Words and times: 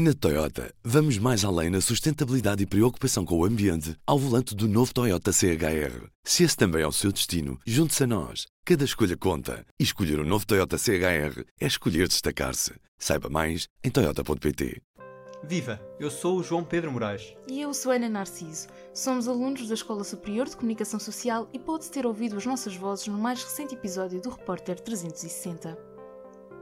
Na 0.00 0.14
Toyota, 0.14 0.72
vamos 0.84 1.18
mais 1.18 1.44
além 1.44 1.70
na 1.70 1.80
sustentabilidade 1.80 2.62
e 2.62 2.66
preocupação 2.66 3.24
com 3.24 3.36
o 3.36 3.44
ambiente 3.44 3.96
ao 4.06 4.16
volante 4.16 4.54
do 4.54 4.68
novo 4.68 4.94
Toyota 4.94 5.32
CHR. 5.32 6.06
Se 6.22 6.44
esse 6.44 6.56
também 6.56 6.82
é 6.82 6.86
o 6.86 6.92
seu 6.92 7.10
destino, 7.10 7.58
junte-se 7.66 8.04
a 8.04 8.06
nós. 8.06 8.46
Cada 8.64 8.84
escolha 8.84 9.16
conta. 9.16 9.66
E 9.76 9.82
escolher 9.82 10.20
o 10.20 10.22
um 10.22 10.24
novo 10.24 10.46
Toyota 10.46 10.78
CHR 10.78 11.42
é 11.60 11.66
escolher 11.66 12.06
destacar-se. 12.06 12.74
Saiba 12.96 13.28
mais 13.28 13.66
em 13.82 13.90
Toyota.pt. 13.90 14.80
Viva! 15.42 15.80
Eu 15.98 16.12
sou 16.12 16.38
o 16.38 16.44
João 16.44 16.62
Pedro 16.62 16.92
Moraes. 16.92 17.34
E 17.48 17.60
eu 17.60 17.74
sou 17.74 17.90
Ana 17.90 18.08
Narciso. 18.08 18.68
Somos 18.94 19.26
alunos 19.26 19.66
da 19.66 19.74
Escola 19.74 20.04
Superior 20.04 20.48
de 20.48 20.54
Comunicação 20.54 21.00
Social 21.00 21.48
e 21.52 21.58
pode 21.58 21.90
ter 21.90 22.06
ouvido 22.06 22.36
as 22.36 22.46
nossas 22.46 22.76
vozes 22.76 23.08
no 23.08 23.18
mais 23.18 23.42
recente 23.42 23.74
episódio 23.74 24.22
do 24.22 24.30
Repórter 24.30 24.78
360. 24.78 25.87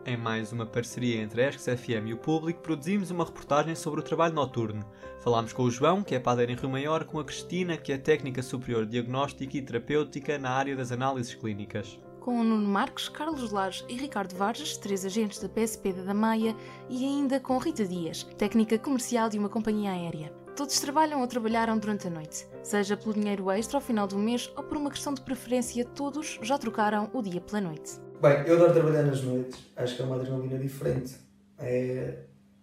Em 0.08 0.16
mais 0.16 0.52
uma 0.52 0.64
parceria 0.64 1.20
entre 1.20 1.42
a 1.42 1.48
ESCS 1.48 1.80
FM 1.80 2.06
e 2.06 2.12
o 2.12 2.16
público, 2.16 2.60
produzimos 2.60 3.10
uma 3.10 3.24
reportagem 3.24 3.74
sobre 3.74 3.98
o 3.98 4.02
trabalho 4.04 4.34
noturno. 4.34 4.86
Falámos 5.18 5.52
com 5.52 5.64
o 5.64 5.70
João, 5.70 6.00
que 6.00 6.14
é 6.14 6.20
padeiro 6.20 6.52
em 6.52 6.54
Rio 6.54 6.70
Maior, 6.70 7.04
com 7.04 7.18
a 7.18 7.24
Cristina, 7.24 7.76
que 7.76 7.90
é 7.90 7.98
técnica 7.98 8.40
superior 8.40 8.86
diagnóstica 8.86 9.56
e 9.56 9.60
terapêutica 9.60 10.38
na 10.38 10.50
área 10.50 10.76
das 10.76 10.92
análises 10.92 11.34
clínicas. 11.34 11.98
Com 12.20 12.38
o 12.38 12.44
Nuno 12.44 12.68
Marques, 12.68 13.08
Carlos 13.08 13.50
Lares 13.50 13.84
e 13.88 13.96
Ricardo 13.96 14.36
Vargas, 14.36 14.76
três 14.76 15.04
agentes 15.04 15.40
da 15.40 15.48
PSP 15.48 15.92
da 15.92 16.14
Maia, 16.14 16.54
e 16.88 17.04
ainda 17.04 17.40
com 17.40 17.58
Rita 17.58 17.84
Dias, 17.84 18.22
técnica 18.38 18.78
comercial 18.78 19.28
de 19.28 19.40
uma 19.40 19.48
companhia 19.48 19.90
aérea. 19.90 20.32
Todos 20.54 20.78
trabalham 20.78 21.20
ou 21.20 21.26
trabalharam 21.26 21.76
durante 21.78 22.06
a 22.06 22.10
noite. 22.10 22.46
Seja 22.62 22.96
pelo 22.96 23.12
dinheiro 23.12 23.50
extra 23.50 23.76
ao 23.76 23.82
final 23.82 24.06
do 24.06 24.16
mês 24.16 24.52
ou 24.56 24.62
por 24.62 24.76
uma 24.76 24.90
questão 24.90 25.12
de 25.12 25.22
preferência, 25.22 25.84
todos 25.84 26.38
já 26.42 26.56
trocaram 26.56 27.10
o 27.12 27.20
dia 27.20 27.40
pela 27.40 27.60
noite. 27.60 28.05
Bem, 28.20 28.46
eu 28.46 28.54
adoro 28.54 28.72
trabalhar 28.72 29.02
nas 29.02 29.22
noites, 29.22 29.58
acho 29.76 29.94
que 29.94 30.00
é 30.00 30.04
uma 30.06 30.16
adrenalina 30.16 30.58
diferente. 30.58 31.16
É 31.58 32.14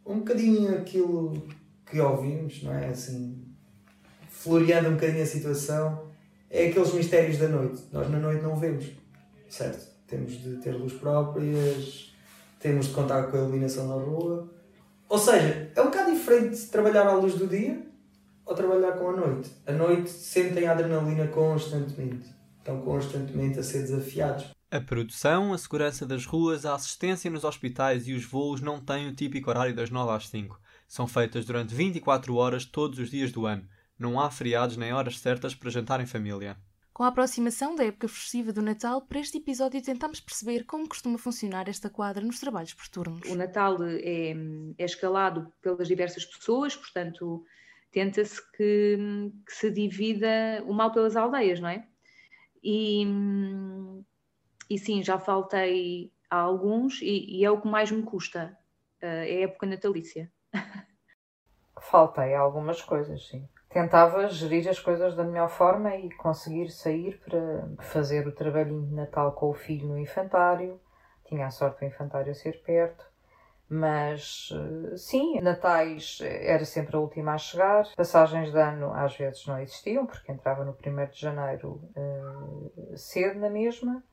um 0.03 0.17
bocadinho 0.17 0.75
aquilo 0.75 1.48
que 1.85 1.99
ouvimos, 1.99 2.63
não 2.63 2.73
é? 2.73 2.88
Assim, 2.88 3.45
floreando 4.30 4.89
um 4.89 4.94
bocadinho 4.94 5.22
a 5.22 5.28
situação, 5.28 6.08
é 6.50 6.67
aqueles 6.67 6.91
mistérios 6.94 7.38
da 7.38 7.47
noite. 7.47 7.83
Nós 7.91 8.09
na 8.09 8.17
noite 8.17 8.41
não 8.41 8.55
vemos, 8.55 8.91
certo? 9.47 9.88
Temos 10.08 10.31
de 10.41 10.55
ter 10.55 10.72
luz 10.72 10.94
próprias, 10.94 12.11
temos 12.59 12.88
de 12.88 12.94
contar 12.94 13.28
com 13.28 13.38
a 13.38 13.41
iluminação 13.41 13.88
na 13.88 14.03
rua. 14.03 14.52
Ou 15.08 15.19
seja, 15.19 15.72
é 15.75 15.81
um 15.81 15.85
bocado 15.85 16.11
diferente 16.13 16.66
trabalhar 16.67 17.06
à 17.06 17.13
luz 17.13 17.35
do 17.35 17.45
dia 17.45 17.80
ou 18.44 18.56
trabalhar 18.56 18.94
com 18.94 19.09
a 19.09 19.16
noite. 19.16 19.52
A 19.67 19.72
noite 19.72 20.09
sentem 20.09 20.66
a 20.66 20.72
adrenalina 20.72 21.28
constantemente, 21.28 22.25
estão 22.58 22.81
constantemente 22.81 23.59
a 23.59 23.63
ser 23.63 23.83
desafiados. 23.83 24.52
A 24.73 24.81
produção, 24.81 25.53
a 25.53 25.57
segurança 25.59 26.03
das 26.03 26.25
ruas, 26.25 26.66
a 26.66 26.73
assistência 26.73 27.29
nos 27.29 27.43
hospitais 27.43 28.07
e 28.07 28.13
os 28.13 28.25
voos 28.25 28.59
não 28.59 28.83
têm 28.83 29.07
o 29.07 29.13
típico 29.13 29.52
horário 29.52 29.75
das 29.75 29.91
9 29.91 30.11
às 30.13 30.27
5. 30.29 30.59
São 30.88 31.05
feitas 31.05 31.45
durante 31.45 31.75
24 31.75 32.35
horas 32.35 32.66
todos 32.66 32.97
os 32.97 33.11
dias 33.11 33.31
do 33.31 33.45
ano. 33.45 33.69
Não 33.99 34.19
há 34.19 34.31
feriados 34.31 34.75
nem 34.75 34.91
horas 34.91 35.19
certas 35.19 35.53
para 35.53 35.69
jantar 35.69 36.01
em 36.01 36.07
família. 36.07 36.57
Com 36.91 37.03
a 37.03 37.09
aproximação 37.09 37.75
da 37.75 37.85
época 37.85 38.07
festiva 38.07 38.51
do 38.51 38.63
Natal, 38.63 39.03
para 39.03 39.19
este 39.19 39.38
episódio 39.38 39.79
tentamos 39.79 40.19
perceber 40.19 40.63
como 40.63 40.89
costuma 40.89 41.19
funcionar 41.19 41.69
esta 41.69 41.88
quadra 41.88 42.25
nos 42.25 42.39
trabalhos 42.39 42.73
por 42.73 42.88
turnos. 42.88 43.29
O 43.29 43.35
Natal 43.35 43.77
é, 43.83 44.33
é 44.75 44.85
escalado 44.85 45.53
pelas 45.61 45.88
diversas 45.88 46.25
pessoas, 46.25 46.75
portanto, 46.75 47.45
tenta-se 47.91 48.41
que, 48.57 48.97
que 49.45 49.53
se 49.53 49.69
divida 49.69 50.63
o 50.66 50.73
mal 50.73 50.91
pelas 50.91 51.16
aldeias, 51.16 51.59
não 51.59 51.69
é? 51.69 51.85
E 52.63 53.05
e 54.69 54.78
sim, 54.78 55.03
já 55.03 55.19
faltei 55.19 56.11
a 56.30 56.38
alguns 56.38 57.02
e, 57.02 57.39
e 57.39 57.45
é 57.45 57.52
o 57.52 57.61
que 57.61 57.67
mais 57.67 57.92
me 57.92 58.03
custa, 58.03 58.58
uh, 59.02 59.06
é 59.06 59.38
a 59.38 59.42
época 59.44 59.66
natalícia. 59.66 60.31
Faltei 61.80 62.33
a 62.33 62.39
algumas 62.39 62.81
coisas, 62.81 63.28
sim. 63.28 63.47
Tentava 63.69 64.28
gerir 64.30 64.69
as 64.69 64.80
coisas 64.80 65.16
da 65.16 65.23
melhor 65.23 65.50
forma 65.50 65.95
e 65.95 66.09
conseguir 66.11 66.69
sair 66.69 67.19
para 67.19 67.67
fazer 67.81 68.25
o 68.28 68.31
trabalhinho 68.31 68.85
de 68.85 68.94
Natal 68.94 69.34
com 69.34 69.50
o 69.50 69.53
filho 69.53 69.88
no 69.88 69.97
infantário. 69.97 70.80
Tinha 71.25 71.47
a 71.47 71.51
sorte 71.51 71.80
do 71.80 71.85
infantário 71.85 72.34
ser 72.34 72.62
perto 72.63 73.03
mas 73.74 74.50
eh, 74.53 74.97
sim, 74.97 75.41
Natais 75.41 76.19
era 76.22 76.63
sempre 76.63 76.95
a 76.95 77.00
última 77.00 77.34
a 77.34 77.38
chegar, 77.38 77.88
passagens 77.95 78.51
de 78.51 78.59
ano 78.59 78.94
às 78.94 79.16
vezes 79.16 79.47
não 79.47 79.59
existiam, 79.59 80.06
porque 80.06 80.31
entrava 80.31 80.63
no 80.63 80.74
1 80.74 81.09
de 81.09 81.19
janeiro 81.19 81.81
uh, 81.95 82.97
cedo 82.97 83.40
na 83.40 83.50
mesma. 83.50 84.03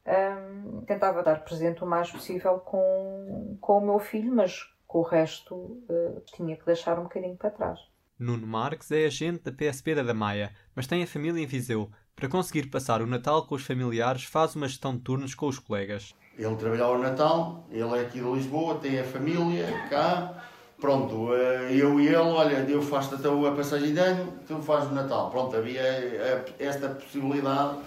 Tentava 0.86 1.22
dar 1.22 1.44
presente 1.44 1.82
o 1.82 1.86
mais 1.86 2.10
possível 2.10 2.58
com, 2.58 3.56
com 3.60 3.78
o 3.78 3.86
meu 3.86 3.98
filho, 3.98 4.34
mas 4.34 4.68
com 4.86 4.98
o 4.98 5.02
resto 5.02 5.54
uh, 5.54 6.20
tinha 6.34 6.56
que 6.56 6.66
deixar 6.66 6.98
um 6.98 7.04
bocadinho 7.04 7.36
para 7.36 7.50
trás. 7.50 7.78
Nuno 8.18 8.46
Marques 8.46 8.90
é 8.90 9.06
agente 9.06 9.44
da 9.44 9.52
PSP 9.52 9.94
da 9.94 10.02
Damaia, 10.02 10.52
mas 10.74 10.86
tem 10.86 11.02
a 11.02 11.06
família 11.06 11.42
em 11.42 11.46
Viseu. 11.46 11.90
Para 12.14 12.28
conseguir 12.28 12.66
passar 12.66 13.00
o 13.00 13.06
Natal 13.06 13.46
com 13.46 13.54
os 13.54 13.64
familiares, 13.64 14.24
faz 14.24 14.54
uma 14.54 14.68
gestão 14.68 14.94
de 14.94 15.02
turnos 15.02 15.34
com 15.34 15.46
os 15.46 15.58
colegas. 15.58 16.14
Ele 16.36 16.54
trabalhava 16.56 16.92
o 16.92 16.98
Natal, 16.98 17.66
ele 17.70 17.98
é 17.98 18.00
aqui 18.02 18.20
de 18.20 18.30
Lisboa, 18.30 18.74
tem 18.74 18.98
a 18.98 19.04
família 19.04 19.66
cá. 19.88 20.44
Pronto, 20.78 21.34
eh, 21.34 21.76
eu 21.76 22.00
e 22.00 22.08
ele, 22.08 22.16
olha, 22.16 22.56
eu 22.68 22.82
faço 22.82 23.14
até 23.14 23.28
a 23.28 23.52
passagem 23.52 23.94
de 23.94 24.00
ano, 24.00 24.32
tu 24.46 24.60
fazes 24.60 24.90
o 24.90 24.94
Natal. 24.94 25.30
Pronto, 25.30 25.56
havia 25.56 25.80
eh, 25.80 26.44
esta 26.58 26.88
possibilidade. 26.90 27.78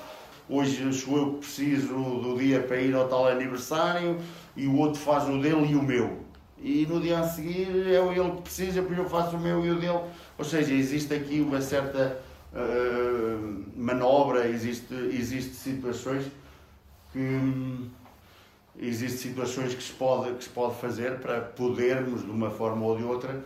Hoje 0.49 0.91
sou 0.93 1.17
eu 1.17 1.31
que 1.33 1.39
preciso 1.39 1.93
do 1.93 2.37
dia 2.37 2.61
para 2.61 2.77
ir 2.77 2.93
ao 2.93 3.07
tal 3.07 3.27
aniversário 3.27 4.17
e 4.55 4.67
o 4.67 4.77
outro 4.77 4.99
faz 4.99 5.27
o 5.29 5.41
dele 5.41 5.71
e 5.71 5.75
o 5.75 5.81
meu. 5.81 6.19
E 6.61 6.85
no 6.85 6.99
dia 6.99 7.19
a 7.19 7.27
seguir 7.27 7.69
é 7.87 7.95
ele 7.95 8.31
que 8.31 8.41
precisa, 8.41 8.81
depois 8.81 8.97
eu 8.97 9.09
faço 9.09 9.35
o 9.35 9.39
meu 9.39 9.65
e 9.65 9.71
o 9.71 9.79
dele. 9.79 9.99
Ou 10.37 10.45
seja, 10.45 10.73
existe 10.73 11.13
aqui 11.13 11.39
uma 11.41 11.61
certa 11.61 12.19
uh, 12.53 13.63
manobra, 13.75 14.47
existe, 14.47 14.93
existe 14.93 15.55
situações 15.55 16.25
que 17.11 17.89
existem 18.77 19.31
situações 19.31 19.73
que 19.73 19.83
se, 19.83 19.93
pode, 19.93 20.33
que 20.33 20.43
se 20.43 20.49
pode 20.49 20.75
fazer 20.75 21.19
para 21.19 21.39
podermos, 21.39 22.23
de 22.23 22.31
uma 22.31 22.49
forma 22.49 22.85
ou 22.85 22.97
de 22.97 23.03
outra, 23.03 23.43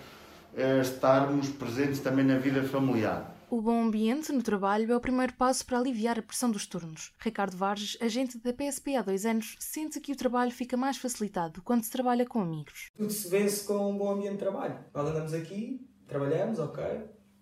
eh, 0.56 0.79
estarmos 0.81 1.50
presentes 1.50 2.00
também 2.00 2.25
na 2.25 2.38
vida 2.38 2.64
familiar. 2.64 3.36
O 3.50 3.62
bom 3.62 3.84
ambiente 3.84 4.34
no 4.34 4.44
trabalho 4.44 4.91
é 4.91 4.96
o 4.96 5.00
primeiro 5.00 5.31
passo 5.34 5.66
para 5.66 5.80
aliviar 5.80 6.19
a 6.19 6.22
pressão 6.22 6.52
dos 6.52 6.68
turnos. 6.68 7.13
Ricardo 7.18 7.56
Varges, 7.56 7.97
agente 8.02 8.38
da 8.38 8.52
PSP 8.52 8.97
há 8.97 9.02
dois 9.02 9.25
anos, 9.25 9.56
sente 9.58 10.02
que 10.02 10.12
o 10.12 10.18
trabalho 10.18 10.52
fica 10.52 10.75
mais 10.75 10.97
facilitado 10.97 11.62
quando 11.62 11.84
se 11.84 11.90
trabalha 11.90 12.25
com 12.25 12.41
amigos. 12.41 12.91
Tudo 12.97 13.09
se 13.09 13.30
vence 13.30 13.66
com 13.66 13.90
um 13.90 13.97
bom 13.97 14.12
ambiente 14.12 14.34
de 14.34 14.40
trabalho. 14.40 14.78
Nós 14.94 15.09
andamos 15.09 15.34
aqui, 15.34 15.88
trabalhamos, 16.06 16.59
ok, 16.59 16.84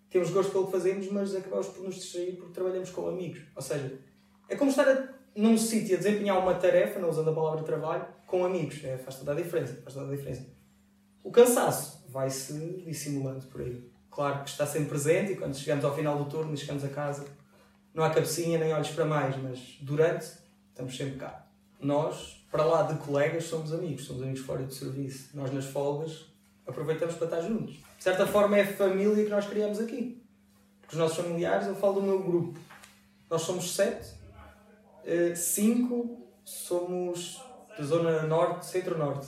temos 0.08 0.30
gosto 0.30 0.52
pelo 0.52 0.68
que 0.68 0.74
fazemos, 0.74 1.12
mas 1.12 1.36
acabamos 1.36 1.70
por 1.70 1.84
nos 1.84 1.96
distrair 1.96 2.36
porque 2.36 2.54
trabalhamos 2.54 2.92
com 2.92 3.08
amigos. 3.08 3.42
Ou 3.56 3.62
seja, 3.64 4.00
é 4.48 4.56
como 4.56 4.70
estar 4.70 4.88
a 4.88 5.16
num 5.36 5.58
sítio 5.58 5.96
a 5.96 5.98
desempenhar 5.98 6.40
uma 6.40 6.54
tarefa, 6.54 7.00
não 7.00 7.10
usando 7.10 7.32
a 7.32 7.34
palavra 7.34 7.64
trabalho, 7.64 8.06
com 8.28 8.46
amigos. 8.46 8.84
É, 8.84 8.98
faz 8.98 9.18
toda 9.18 9.34
a 9.34 9.36
diferença. 9.36 9.82
Faz 9.82 9.96
toda 9.96 10.08
a 10.08 10.16
diferença. 10.16 10.46
O 11.24 11.32
cansaço 11.32 12.06
vai-se 12.10 12.84
dissimulando 12.86 13.46
por 13.48 13.62
aí. 13.62 13.95
Claro 14.16 14.46
que 14.46 14.50
está 14.50 14.66
sempre 14.66 14.88
presente 14.88 15.34
e 15.34 15.36
quando 15.36 15.58
chegamos 15.58 15.84
ao 15.84 15.94
final 15.94 16.18
do 16.18 16.24
turno 16.24 16.54
e 16.54 16.58
chegamos 16.58 16.86
a 16.86 16.88
casa, 16.88 17.26
não 17.94 18.02
há 18.02 18.10
cabecinha 18.10 18.58
nem 18.58 18.72
olhos 18.72 18.90
para 18.92 19.04
mais, 19.04 19.36
mas 19.36 19.78
durante 19.82 20.26
estamos 20.70 20.96
sempre 20.96 21.18
cá. 21.18 21.46
Nós, 21.82 22.42
para 22.50 22.64
lá 22.64 22.84
de 22.84 22.98
colegas, 23.00 23.44
somos 23.44 23.74
amigos, 23.74 24.06
somos 24.06 24.22
amigos 24.22 24.40
fora 24.40 24.64
do 24.64 24.74
serviço. 24.74 25.32
Nós 25.34 25.52
nas 25.52 25.66
folgas 25.66 26.28
aproveitamos 26.66 27.16
para 27.16 27.26
estar 27.26 27.42
juntos. 27.42 27.76
De 27.98 28.04
certa 28.06 28.26
forma 28.26 28.58
é 28.58 28.62
a 28.62 28.74
família 28.74 29.22
que 29.22 29.30
nós 29.30 29.48
criamos 29.48 29.82
aqui. 29.82 30.24
Porque 30.80 30.96
os 30.96 31.02
nossos 31.02 31.18
familiares, 31.18 31.68
eu 31.68 31.76
falo 31.76 31.96
do 31.96 32.04
meu 32.04 32.24
grupo. 32.24 32.58
Nós 33.30 33.42
somos 33.42 33.76
sete, 33.76 34.14
eh, 35.04 35.36
cinco 35.36 36.26
somos 36.46 37.44
da 37.78 37.84
zona 37.84 38.22
norte, 38.24 38.66
centro-norte. 38.66 39.28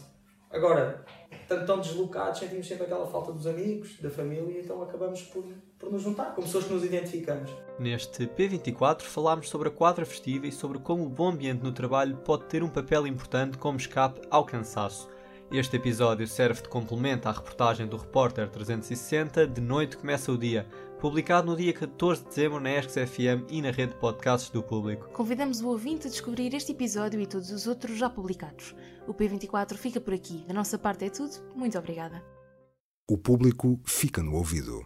Agora, 0.49 1.05
tanto 1.47 1.65
tão 1.65 1.79
deslocados, 1.79 2.39
sentimos 2.39 2.67
sempre 2.67 2.85
aquela 2.85 3.07
falta 3.07 3.31
dos 3.31 3.47
amigos, 3.47 3.97
da 3.99 4.09
família, 4.09 4.61
então 4.61 4.81
acabamos 4.81 5.21
por, 5.23 5.43
por 5.79 5.91
nos 5.91 6.01
juntar, 6.01 6.35
como 6.35 6.45
pessoas 6.45 6.65
que 6.65 6.73
nos 6.73 6.83
identificamos. 6.83 7.49
Neste 7.79 8.27
P24 8.27 9.01
falámos 9.01 9.49
sobre 9.49 9.69
a 9.69 9.71
quadra 9.71 10.05
festiva 10.05 10.47
e 10.47 10.51
sobre 10.51 10.79
como 10.79 11.05
o 11.05 11.09
bom 11.09 11.29
ambiente 11.29 11.63
no 11.63 11.71
trabalho 11.71 12.17
pode 12.17 12.45
ter 12.45 12.63
um 12.63 12.69
papel 12.69 13.07
importante 13.07 13.57
como 13.57 13.77
escape 13.77 14.21
ao 14.29 14.45
cansaço. 14.45 15.09
Este 15.49 15.77
episódio 15.77 16.27
serve 16.27 16.61
de 16.61 16.67
complemento 16.67 17.29
à 17.29 17.31
reportagem 17.31 17.87
do 17.87 17.95
Repórter 17.95 18.49
360 18.49 19.47
De 19.47 19.61
Noite 19.61 19.95
Começa 19.95 20.29
o 20.29 20.37
Dia, 20.37 20.67
publicado 20.99 21.47
no 21.47 21.55
dia 21.55 21.71
14 21.71 22.23
de 22.23 22.27
dezembro 22.27 22.59
na 22.59 22.71
ESCS 22.71 23.09
FM 23.09 23.49
e 23.49 23.61
na 23.61 23.71
rede 23.71 23.93
de 23.93 23.99
podcasts 23.99 24.49
do 24.49 24.61
público. 24.61 25.07
Convidamos 25.13 25.61
o 25.61 25.69
ouvinte 25.69 26.07
a 26.07 26.09
descobrir 26.09 26.53
este 26.53 26.73
episódio 26.73 27.21
e 27.21 27.25
todos 27.25 27.49
os 27.49 27.65
outros 27.65 27.97
já 27.97 28.09
publicados. 28.09 28.75
O 29.07 29.13
P24 29.13 29.77
fica 29.77 30.01
por 30.01 30.13
aqui. 30.13 30.43
Da 30.45 30.53
nossa 30.53 30.77
parte 30.77 31.05
é 31.05 31.09
tudo. 31.09 31.31
Muito 31.55 31.79
obrigada. 31.79 32.21
O 33.09 33.17
público 33.17 33.79
fica 33.85 34.21
no 34.21 34.35
ouvido. 34.35 34.85